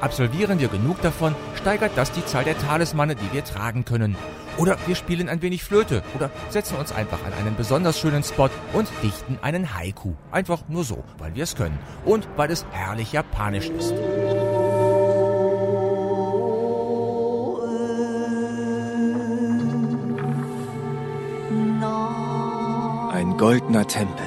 Absolvieren 0.00 0.58
wir 0.58 0.68
genug 0.68 1.00
davon, 1.02 1.34
steigert 1.54 1.92
das 1.96 2.12
die 2.12 2.24
Zahl 2.24 2.44
der 2.44 2.58
Talismane, 2.58 3.14
die 3.14 3.32
wir 3.32 3.44
tragen 3.44 3.84
können. 3.84 4.16
Oder 4.56 4.76
wir 4.86 4.94
spielen 4.94 5.28
ein 5.28 5.42
wenig 5.42 5.64
Flöte 5.64 6.02
oder 6.14 6.30
setzen 6.48 6.76
uns 6.76 6.92
einfach 6.92 7.18
an 7.24 7.32
einen 7.32 7.56
besonders 7.56 7.98
schönen 7.98 8.22
Spot 8.22 8.50
und 8.72 8.88
dichten 9.02 9.38
einen 9.42 9.74
Haiku. 9.74 10.12
Einfach 10.30 10.68
nur 10.68 10.84
so, 10.84 11.02
weil 11.18 11.34
wir 11.34 11.44
es 11.44 11.56
können 11.56 11.78
und 12.04 12.28
weil 12.36 12.50
es 12.50 12.64
herrlich 12.70 13.12
japanisch 13.12 13.68
ist. 13.68 13.94
Ein 23.12 23.36
goldener 23.38 23.86
Tempel. 23.86 24.26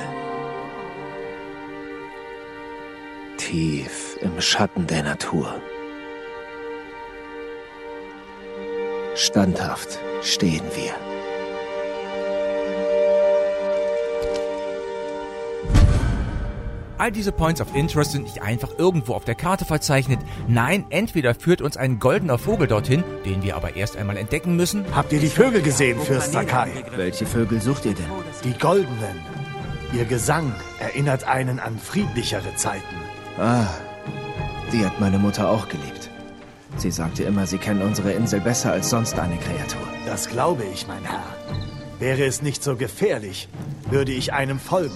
Tief 3.38 3.97
im 4.22 4.42
Schatten 4.42 4.88
der 4.88 5.04
Natur. 5.04 5.62
Standhaft 9.16 10.00
stehen 10.22 10.64
wir. 10.76 10.94
All 17.00 17.12
diese 17.12 17.32
Points 17.32 17.62
of 17.62 17.76
Interest 17.76 18.12
sind 18.12 18.24
nicht 18.24 18.42
einfach 18.42 18.78
irgendwo 18.78 19.14
auf 19.14 19.24
der 19.24 19.36
Karte 19.36 19.66
verzeichnet. 19.66 20.20
Nein, 20.48 20.86
entweder 20.90 21.36
führt 21.36 21.62
uns 21.62 21.78
ein 21.78 22.00
goldener 22.00 22.40
Vogel 22.40 22.68
dorthin, 22.68 23.04
den 23.24 23.44
wir 23.44 23.56
aber 23.56 23.76
erst 23.76 23.98
einmal 23.98 24.18
entdecken 24.18 24.56
müssen. 24.56 24.84
Habt 24.96 25.14
ihr 25.14 25.20
die 25.20 25.28
Vögel 25.28 25.62
gesehen, 25.62 26.00
Fürst 26.00 26.32
Sakai? 26.32 26.70
Welche 26.96 27.28
Vögel 27.28 27.62
sucht 27.62 27.86
ihr 27.86 27.94
denn? 27.94 28.06
Die 28.44 28.58
goldenen. 28.58 29.22
Ihr 29.94 30.06
Gesang 30.06 30.54
erinnert 30.80 31.24
einen 31.26 31.60
an 31.60 31.78
friedlichere 31.78 32.56
Zeiten. 32.56 32.96
Ah, 33.40 33.68
die 34.72 34.86
hat 34.86 35.00
meine 35.00 35.20
Mutter 35.20 35.50
auch 35.50 35.68
geliebt. 35.68 36.10
Sie 36.78 36.92
sagte 36.92 37.24
immer, 37.24 37.48
sie 37.48 37.58
kennen 37.58 37.82
unsere 37.82 38.12
Insel 38.12 38.42
besser 38.42 38.72
als 38.72 38.90
sonst 38.90 39.18
eine 39.18 39.38
Kreatur. 39.38 39.88
Das 40.06 40.30
glaube 40.30 40.64
ich, 40.66 40.88
mein 40.88 41.04
Herr. 41.04 41.24
Wäre 42.00 42.26
es 42.26 42.42
nicht 42.42 42.64
so 42.64 42.76
gefährlich, 42.76 43.50
würde 43.90 44.12
ich 44.12 44.34
einem 44.34 44.60
folgen. 44.60 44.96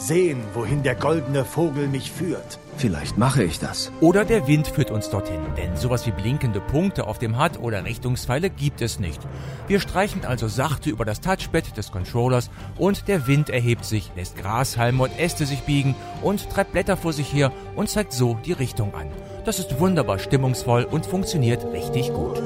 Sehen, 0.00 0.40
wohin 0.54 0.82
der 0.82 0.94
goldene 0.94 1.44
Vogel 1.44 1.86
mich 1.86 2.10
führt. 2.10 2.58
Vielleicht 2.78 3.18
mache 3.18 3.44
ich 3.44 3.58
das. 3.58 3.92
Oder 4.00 4.24
der 4.24 4.46
Wind 4.46 4.66
führt 4.66 4.90
uns 4.90 5.10
dorthin, 5.10 5.42
denn 5.58 5.76
sowas 5.76 6.06
wie 6.06 6.10
blinkende 6.10 6.58
Punkte 6.58 7.06
auf 7.06 7.18
dem 7.18 7.38
HUD 7.38 7.60
oder 7.60 7.84
Richtungspfeile 7.84 8.48
gibt 8.48 8.80
es 8.80 8.98
nicht. 8.98 9.20
Wir 9.68 9.78
streichen 9.78 10.24
also 10.24 10.48
sachte 10.48 10.88
über 10.88 11.04
das 11.04 11.20
Touchpad 11.20 11.76
des 11.76 11.92
Controllers 11.92 12.50
und 12.78 13.08
der 13.08 13.26
Wind 13.26 13.50
erhebt 13.50 13.84
sich, 13.84 14.10
lässt 14.16 14.38
Grashalme 14.38 15.02
und 15.02 15.18
Äste 15.18 15.44
sich 15.44 15.60
biegen 15.64 15.94
und 16.22 16.48
treibt 16.48 16.72
Blätter 16.72 16.96
vor 16.96 17.12
sich 17.12 17.30
her 17.30 17.52
und 17.76 17.90
zeigt 17.90 18.14
so 18.14 18.38
die 18.46 18.52
Richtung 18.52 18.94
an. 18.94 19.06
Das 19.44 19.58
ist 19.58 19.80
wunderbar 19.80 20.18
stimmungsvoll 20.18 20.84
und 20.84 21.04
funktioniert 21.04 21.70
richtig 21.74 22.10
gut. 22.14 22.40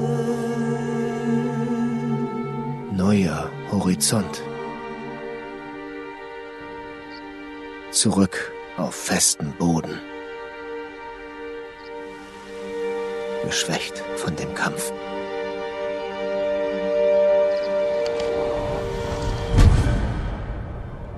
Neuer 2.91 3.49
Horizont. 3.71 4.41
Zurück 7.95 8.51
auf 8.75 8.93
festen 8.93 9.53
Boden. 9.57 10.01
Geschwächt 13.45 14.03
von 14.17 14.35
dem 14.35 14.53
Kampf. 14.53 14.91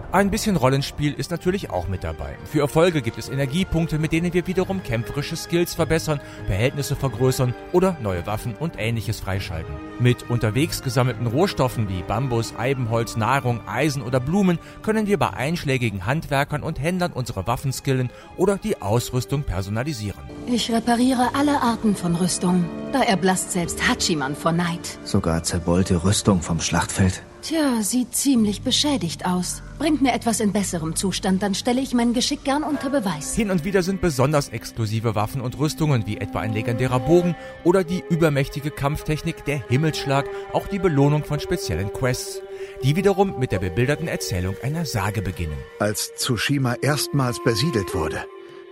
Ein 0.09 0.31
bisschen 0.31 0.55
Rollenspiel 0.55 1.11
ist 1.11 1.31
natürlich 1.31 1.69
auch 1.69 1.89
mit 1.89 2.05
dabei. 2.05 2.37
Für 2.45 2.61
Erfolge 2.61 3.01
gibt 3.01 3.17
es 3.17 3.27
Energiepunkte, 3.27 3.99
mit 3.99 4.13
denen 4.13 4.33
wir 4.33 4.47
wiederum 4.47 4.81
kämpferische 4.81 5.35
Skills 5.35 5.75
verbessern, 5.75 6.21
Behältnisse 6.47 6.95
vergrößern 6.95 7.53
oder 7.73 7.97
neue 8.01 8.25
Waffen 8.25 8.55
und 8.55 8.75
ähnliches 8.77 9.19
freischalten. 9.19 9.75
Mit 9.99 10.29
unterwegs 10.29 10.81
gesammelten 10.81 11.27
Rohstoffen 11.27 11.89
wie 11.89 12.03
Bambus, 12.03 12.53
Eibenholz, 12.57 13.17
Nahrung, 13.17 13.67
Eisen 13.67 14.01
oder 14.01 14.21
Blumen 14.21 14.59
können 14.81 15.07
wir 15.07 15.19
bei 15.19 15.31
einschlägigen 15.31 16.05
Handwerkern 16.05 16.63
und 16.63 16.79
Händlern 16.79 17.11
unsere 17.11 17.45
Waffen 17.45 17.73
skillen 17.73 18.09
oder 18.37 18.57
die 18.57 18.81
Ausrüstung 18.81 19.43
personalisieren. 19.43 20.23
Ich 20.49 20.71
repariere 20.71 21.35
alle 21.35 21.61
Arten 21.61 21.93
von 21.93 22.15
Rüstung. 22.15 22.63
Da 22.93 23.01
erblasst 23.01 23.51
selbst 23.51 23.85
Hachiman 23.85 24.33
vor 24.33 24.53
Neid. 24.53 24.97
Sogar 25.03 25.43
zerbeulte 25.43 26.05
Rüstung 26.05 26.41
vom 26.41 26.61
Schlachtfeld. 26.61 27.21
Tja, 27.41 27.81
sieht 27.81 28.15
ziemlich 28.15 28.61
beschädigt 28.61 29.25
aus. 29.25 29.61
Bringt 29.77 30.01
mir 30.01 30.13
etwas 30.13 30.39
in 30.39 30.53
besserem 30.53 30.95
Zustand, 30.95 31.43
dann 31.43 31.53
stelle 31.53 31.81
ich 31.81 31.93
mein 31.93 32.13
Geschick 32.13 32.45
gern 32.45 32.63
unter 32.63 32.89
Beweis. 32.89 33.35
Hin 33.35 33.51
und 33.51 33.65
wieder 33.65 33.83
sind 33.83 33.99
besonders 33.99 34.47
exklusive 34.49 35.15
Waffen 35.15 35.41
und 35.41 35.59
Rüstungen, 35.59 36.07
wie 36.07 36.17
etwa 36.17 36.39
ein 36.39 36.53
legendärer 36.53 37.01
Bogen 37.01 37.35
oder 37.65 37.83
die 37.83 38.03
übermächtige 38.09 38.71
Kampftechnik 38.71 39.43
der 39.43 39.67
Himmelsschlag, 39.67 40.25
auch 40.53 40.67
die 40.67 40.79
Belohnung 40.79 41.25
von 41.25 41.41
speziellen 41.41 41.91
Quests, 41.91 42.41
die 42.83 42.95
wiederum 42.95 43.37
mit 43.37 43.51
der 43.51 43.59
bebilderten 43.59 44.07
Erzählung 44.07 44.55
einer 44.63 44.85
Sage 44.85 45.21
beginnen. 45.21 45.57
Als 45.79 46.15
Tsushima 46.15 46.75
erstmals 46.81 47.43
besiedelt 47.43 47.93
wurde, 47.93 48.25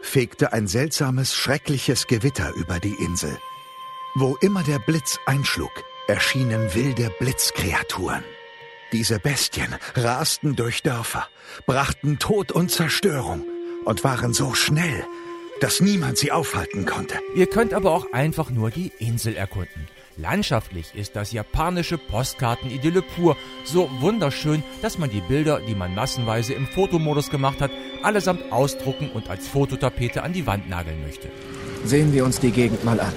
fegte 0.06 0.54
ein 0.54 0.68
seltsames, 0.68 1.36
schreckliches 1.36 2.08
Gewitter 2.08 2.54
über 2.54 2.80
die 2.80 2.94
Insel. 2.94 3.38
Wo 4.14 4.38
immer 4.42 4.64
der 4.64 4.80
Blitz 4.80 5.20
einschlug, 5.26 5.72
erschienen 6.08 6.74
wilde 6.74 7.12
Blitzkreaturen. 7.20 8.24
Diese 8.94 9.20
Bestien 9.20 9.76
rasten 9.96 10.56
durch 10.56 10.84
Dörfer, 10.84 11.28
brachten 11.66 12.20
Tod 12.20 12.52
und 12.52 12.72
Zerstörung 12.72 13.44
und 13.84 14.04
waren 14.04 14.34
so 14.34 14.54
schnell, 14.54 15.06
dass 15.60 15.82
niemand 15.82 16.18
sie 16.18 16.32
aufhalten 16.32 16.86
konnte. 16.86 17.20
Ihr 17.36 17.48
könnt 17.48 17.74
aber 17.74 17.92
auch 17.92 18.12
einfach 18.14 18.50
nur 18.50 18.72
die 18.72 18.92
Insel 19.00 19.36
erkunden. 19.36 19.88
Landschaftlich 20.18 20.96
ist 20.96 21.16
das 21.16 21.34
japanische 21.34 21.98
Postkartenidylle 21.98 23.02
pur, 23.02 23.36
so 23.66 23.90
wunderschön, 24.00 24.64
dass 24.82 24.98
man 24.98 25.10
die 25.10 25.20
Bilder, 25.20 25.60
die 25.60 25.76
man 25.76 25.94
massenweise 25.94 26.54
im 26.54 26.68
Fotomodus 26.68 27.30
gemacht 27.30 27.60
hat, 27.60 27.72
allesamt 28.02 28.52
ausdrucken 28.52 29.10
und 29.14 29.30
als 29.30 29.48
Fototapete 29.48 30.24
an 30.24 30.32
die 30.32 30.48
Wand 30.48 30.70
nageln 30.70 31.02
möchte. 31.04 31.30
Sehen 31.84 32.14
wir 32.14 32.24
uns 32.24 32.40
die 32.40 32.52
Gegend 32.52 32.86
mal 32.86 33.00
an. 33.00 33.14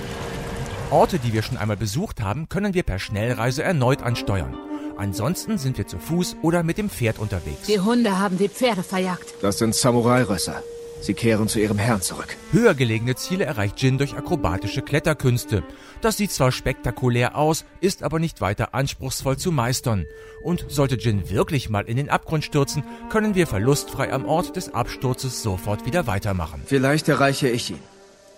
Orte, 0.91 1.19
die 1.19 1.33
wir 1.33 1.43
schon 1.43 1.59
einmal 1.59 1.77
besucht 1.77 2.21
haben, 2.21 2.49
können 2.49 2.75
wir 2.75 2.83
per 2.83 2.99
Schnellreise 2.99 3.63
erneut 3.63 4.03
ansteuern. 4.03 4.57
Ansonsten 4.97 5.59
sind 5.59 5.79
wir 5.79 5.87
zu 5.87 5.99
Fuß 5.99 6.39
oder 6.43 6.65
mit 6.65 6.79
dem 6.79 6.91
Pferd 6.91 7.21
unterwegs. 7.21 7.69
Die 7.69 7.79
Hunde 7.79 8.19
haben 8.19 8.39
die 8.39 8.49
Pferde 8.49 8.83
verjagt. 8.83 9.35
Das 9.41 9.59
sind 9.59 9.75
Samurai-Rösser. 9.75 10.63
Sie 11.01 11.15
kehren 11.15 11.49
zu 11.49 11.61
ihrem 11.61 11.79
Herrn 11.79 12.03
zurück. 12.03 12.37
Höher 12.53 12.75
gelegene 12.75 13.15
Ziele 13.15 13.45
erreicht 13.45 13.81
Jin 13.81 13.99
durch 13.99 14.17
akrobatische 14.17 14.83
Kletterkünste. 14.83 15.63
Das 16.01 16.17
sieht 16.17 16.33
zwar 16.33 16.53
spektakulär 16.53 17.37
aus, 17.37 17.65
ist 17.81 18.03
aber 18.03 18.19
nicht 18.19 18.41
weiter 18.41 18.75
anspruchsvoll 18.75 19.37
zu 19.37 19.53
meistern. 19.53 20.07
Und 20.43 20.67
sollte 20.69 20.97
Jin 20.97 21.31
wirklich 21.31 21.71
mal 21.71 21.85
in 21.85 21.97
den 21.97 22.11
Abgrund 22.11 22.45
stürzen, 22.45 22.85
können 23.11 23.35
wir 23.35 23.47
verlustfrei 23.47 24.13
am 24.13 24.27
Ort 24.27 24.57
des 24.57 24.75
Absturzes 24.75 25.43
sofort 25.43 25.87
wieder 25.87 26.07
weitermachen. 26.07 26.63
Vielleicht 26.67 27.09
erreiche 27.09 27.49
ich 27.49 27.71
ihn. 27.71 27.81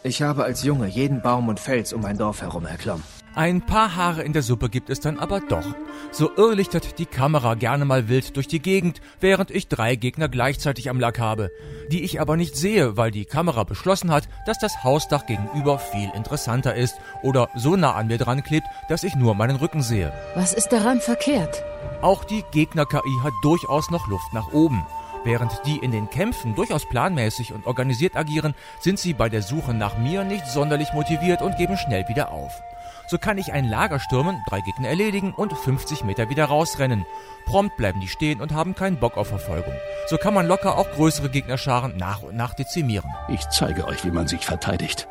Ich 0.02 0.22
habe 0.22 0.44
als 0.44 0.62
Junge 0.62 0.86
jeden 0.86 1.20
Baum 1.20 1.48
und 1.48 1.60
Fels 1.60 1.92
um 1.92 2.00
mein 2.00 2.16
Dorf 2.16 2.40
herum 2.40 2.64
erklommen. 2.64 3.04
Ein 3.40 3.62
paar 3.62 3.96
Haare 3.96 4.22
in 4.22 4.34
der 4.34 4.42
Suppe 4.42 4.68
gibt 4.68 4.90
es 4.90 5.00
dann 5.00 5.18
aber 5.18 5.40
doch. 5.40 5.64
So 6.10 6.30
irrlichtert 6.36 6.98
die 6.98 7.06
Kamera 7.06 7.54
gerne 7.54 7.86
mal 7.86 8.06
wild 8.06 8.36
durch 8.36 8.48
die 8.48 8.60
Gegend, 8.60 9.00
während 9.18 9.50
ich 9.50 9.66
drei 9.66 9.96
Gegner 9.96 10.28
gleichzeitig 10.28 10.90
am 10.90 11.00
Lack 11.00 11.18
habe, 11.18 11.50
die 11.90 12.02
ich 12.02 12.20
aber 12.20 12.36
nicht 12.36 12.54
sehe, 12.54 12.98
weil 12.98 13.10
die 13.10 13.24
Kamera 13.24 13.64
beschlossen 13.64 14.10
hat, 14.10 14.28
dass 14.44 14.58
das 14.58 14.84
Hausdach 14.84 15.24
gegenüber 15.24 15.78
viel 15.78 16.10
interessanter 16.14 16.74
ist 16.74 16.96
oder 17.22 17.48
so 17.56 17.76
nah 17.76 17.94
an 17.94 18.08
mir 18.08 18.18
dran 18.18 18.42
klebt, 18.42 18.66
dass 18.90 19.04
ich 19.04 19.14
nur 19.14 19.34
meinen 19.34 19.56
Rücken 19.56 19.80
sehe. 19.80 20.12
Was 20.34 20.52
ist 20.52 20.68
daran 20.68 21.00
verkehrt? 21.00 21.64
Auch 22.02 22.24
die 22.24 22.44
Gegner-KI 22.52 23.20
hat 23.22 23.32
durchaus 23.42 23.90
noch 23.90 24.06
Luft 24.06 24.34
nach 24.34 24.52
oben. 24.52 24.84
Während 25.22 25.52
die 25.66 25.76
in 25.76 25.90
den 25.90 26.08
Kämpfen 26.08 26.54
durchaus 26.54 26.88
planmäßig 26.88 27.52
und 27.52 27.66
organisiert 27.66 28.16
agieren, 28.16 28.54
sind 28.80 28.98
sie 28.98 29.12
bei 29.12 29.28
der 29.28 29.42
Suche 29.42 29.74
nach 29.74 29.98
mir 29.98 30.24
nicht 30.24 30.46
sonderlich 30.46 30.92
motiviert 30.94 31.42
und 31.42 31.56
geben 31.56 31.76
schnell 31.76 32.08
wieder 32.08 32.30
auf. 32.30 32.62
So 33.06 33.18
kann 33.18 33.38
ich 33.38 33.52
ein 33.52 33.68
Lager 33.68 33.98
stürmen, 33.98 34.40
drei 34.48 34.60
Gegner 34.60 34.88
erledigen 34.88 35.34
und 35.34 35.52
50 35.52 36.04
Meter 36.04 36.30
wieder 36.30 36.44
rausrennen. 36.44 37.04
Prompt 37.44 37.76
bleiben 37.76 38.00
die 38.00 38.08
stehen 38.08 38.40
und 38.40 38.52
haben 38.52 38.74
keinen 38.74 39.00
Bock 39.00 39.16
auf 39.16 39.26
Verfolgung. 39.26 39.74
So 40.08 40.16
kann 40.16 40.32
man 40.32 40.46
locker 40.46 40.78
auch 40.78 40.90
größere 40.92 41.28
Gegnerscharen 41.28 41.96
nach 41.96 42.22
und 42.22 42.36
nach 42.36 42.54
dezimieren. 42.54 43.10
Ich 43.28 43.48
zeige 43.48 43.86
euch, 43.86 44.04
wie 44.04 44.12
man 44.12 44.28
sich 44.28 44.46
verteidigt. 44.46 45.08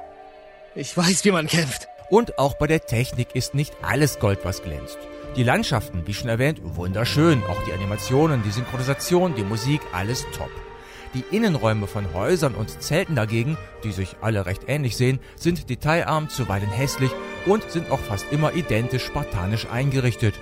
Ich 0.75 0.95
weiß, 0.95 1.25
wie 1.25 1.31
man 1.31 1.47
kämpft. 1.47 1.89
Und 2.09 2.39
auch 2.39 2.55
bei 2.55 2.67
der 2.67 2.85
Technik 2.85 3.35
ist 3.35 3.53
nicht 3.53 3.73
alles 3.83 4.19
Gold, 4.19 4.39
was 4.43 4.63
glänzt. 4.63 4.97
Die 5.39 5.45
Landschaften, 5.45 6.05
wie 6.05 6.13
schon 6.13 6.27
erwähnt, 6.27 6.59
wunderschön. 6.75 7.41
Auch 7.45 7.63
die 7.63 7.71
Animationen, 7.71 8.43
die 8.43 8.51
Synchronisation, 8.51 9.35
die 9.35 9.45
Musik, 9.45 9.79
alles 9.93 10.27
top. 10.37 10.51
Die 11.13 11.23
Innenräume 11.33 11.87
von 11.87 12.13
Häusern 12.13 12.55
und 12.55 12.81
Zelten 12.83 13.15
dagegen, 13.15 13.57
die 13.85 13.93
sich 13.93 14.17
alle 14.19 14.45
recht 14.45 14.63
ähnlich 14.67 14.97
sehen, 14.97 15.21
sind 15.37 15.69
detailarm, 15.69 16.27
zuweilen 16.27 16.69
hässlich 16.69 17.11
und 17.45 17.71
sind 17.71 17.89
auch 17.89 18.01
fast 18.01 18.25
immer 18.33 18.53
identisch 18.53 19.05
spartanisch 19.05 19.65
eingerichtet. 19.71 20.35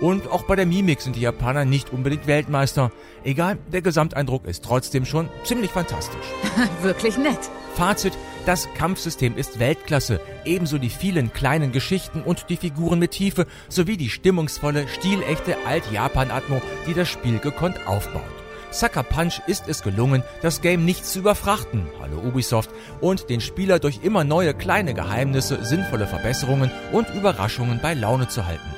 Und 0.00 0.30
auch 0.30 0.44
bei 0.44 0.56
der 0.56 0.64
Mimik 0.64 1.02
sind 1.02 1.16
die 1.16 1.20
Japaner 1.20 1.66
nicht 1.66 1.92
unbedingt 1.92 2.26
Weltmeister. 2.26 2.90
Egal, 3.24 3.58
der 3.70 3.82
Gesamteindruck 3.82 4.46
ist 4.46 4.64
trotzdem 4.64 5.04
schon 5.04 5.28
ziemlich 5.44 5.72
fantastisch. 5.72 6.24
Wirklich 6.82 7.18
nett. 7.18 7.50
Fazit, 7.74 8.12
das 8.44 8.68
Kampfsystem 8.74 9.36
ist 9.36 9.58
Weltklasse, 9.58 10.20
ebenso 10.44 10.78
die 10.78 10.90
vielen 10.90 11.32
kleinen 11.32 11.72
Geschichten 11.72 12.22
und 12.22 12.46
die 12.48 12.56
Figuren 12.56 12.98
mit 12.98 13.12
Tiefe, 13.12 13.46
sowie 13.68 13.96
die 13.96 14.10
stimmungsvolle, 14.10 14.88
stilechte 14.88 15.56
Alt-Japan-Atmo, 15.66 16.60
die 16.86 16.94
das 16.94 17.08
Spiel 17.08 17.38
gekonnt 17.38 17.86
aufbaut. 17.86 18.22
Sucker 18.70 19.02
Punch 19.02 19.40
ist 19.46 19.68
es 19.68 19.82
gelungen, 19.82 20.22
das 20.40 20.60
Game 20.60 20.84
nicht 20.84 21.04
zu 21.06 21.20
überfrachten, 21.20 21.86
hallo 22.00 22.18
Ubisoft, 22.18 22.70
und 23.00 23.28
den 23.28 23.40
Spieler 23.40 23.78
durch 23.78 24.00
immer 24.02 24.24
neue 24.24 24.54
kleine 24.54 24.94
Geheimnisse, 24.94 25.64
sinnvolle 25.64 26.06
Verbesserungen 26.06 26.70
und 26.90 27.10
Überraschungen 27.10 27.80
bei 27.82 27.94
Laune 27.94 28.28
zu 28.28 28.46
halten. 28.46 28.74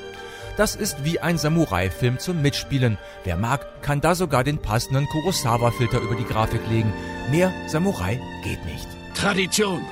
Das 0.56 0.76
ist 0.76 1.04
wie 1.04 1.18
ein 1.18 1.38
Samurai-Film 1.38 2.18
zum 2.18 2.42
Mitspielen. 2.42 2.98
Wer 3.24 3.36
mag, 3.36 3.82
kann 3.82 4.00
da 4.00 4.14
sogar 4.14 4.44
den 4.44 4.58
passenden 4.58 5.06
Kurosawa-Filter 5.06 6.00
über 6.00 6.14
die 6.14 6.24
Grafik 6.24 6.60
legen. 6.68 6.92
Mehr 7.30 7.52
Samurai 7.66 8.20
geht 8.42 8.64
nicht. 8.66 8.86
Tradition. 9.14 9.84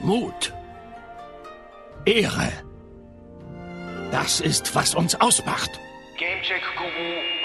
Mut. 0.00 0.52
Ehre. 2.04 2.52
Das 4.10 4.40
ist, 4.40 4.74
was 4.74 4.94
uns 4.94 5.14
ausmacht. 5.20 5.70
Gamecheck 6.16 6.62
Guru 6.76 7.37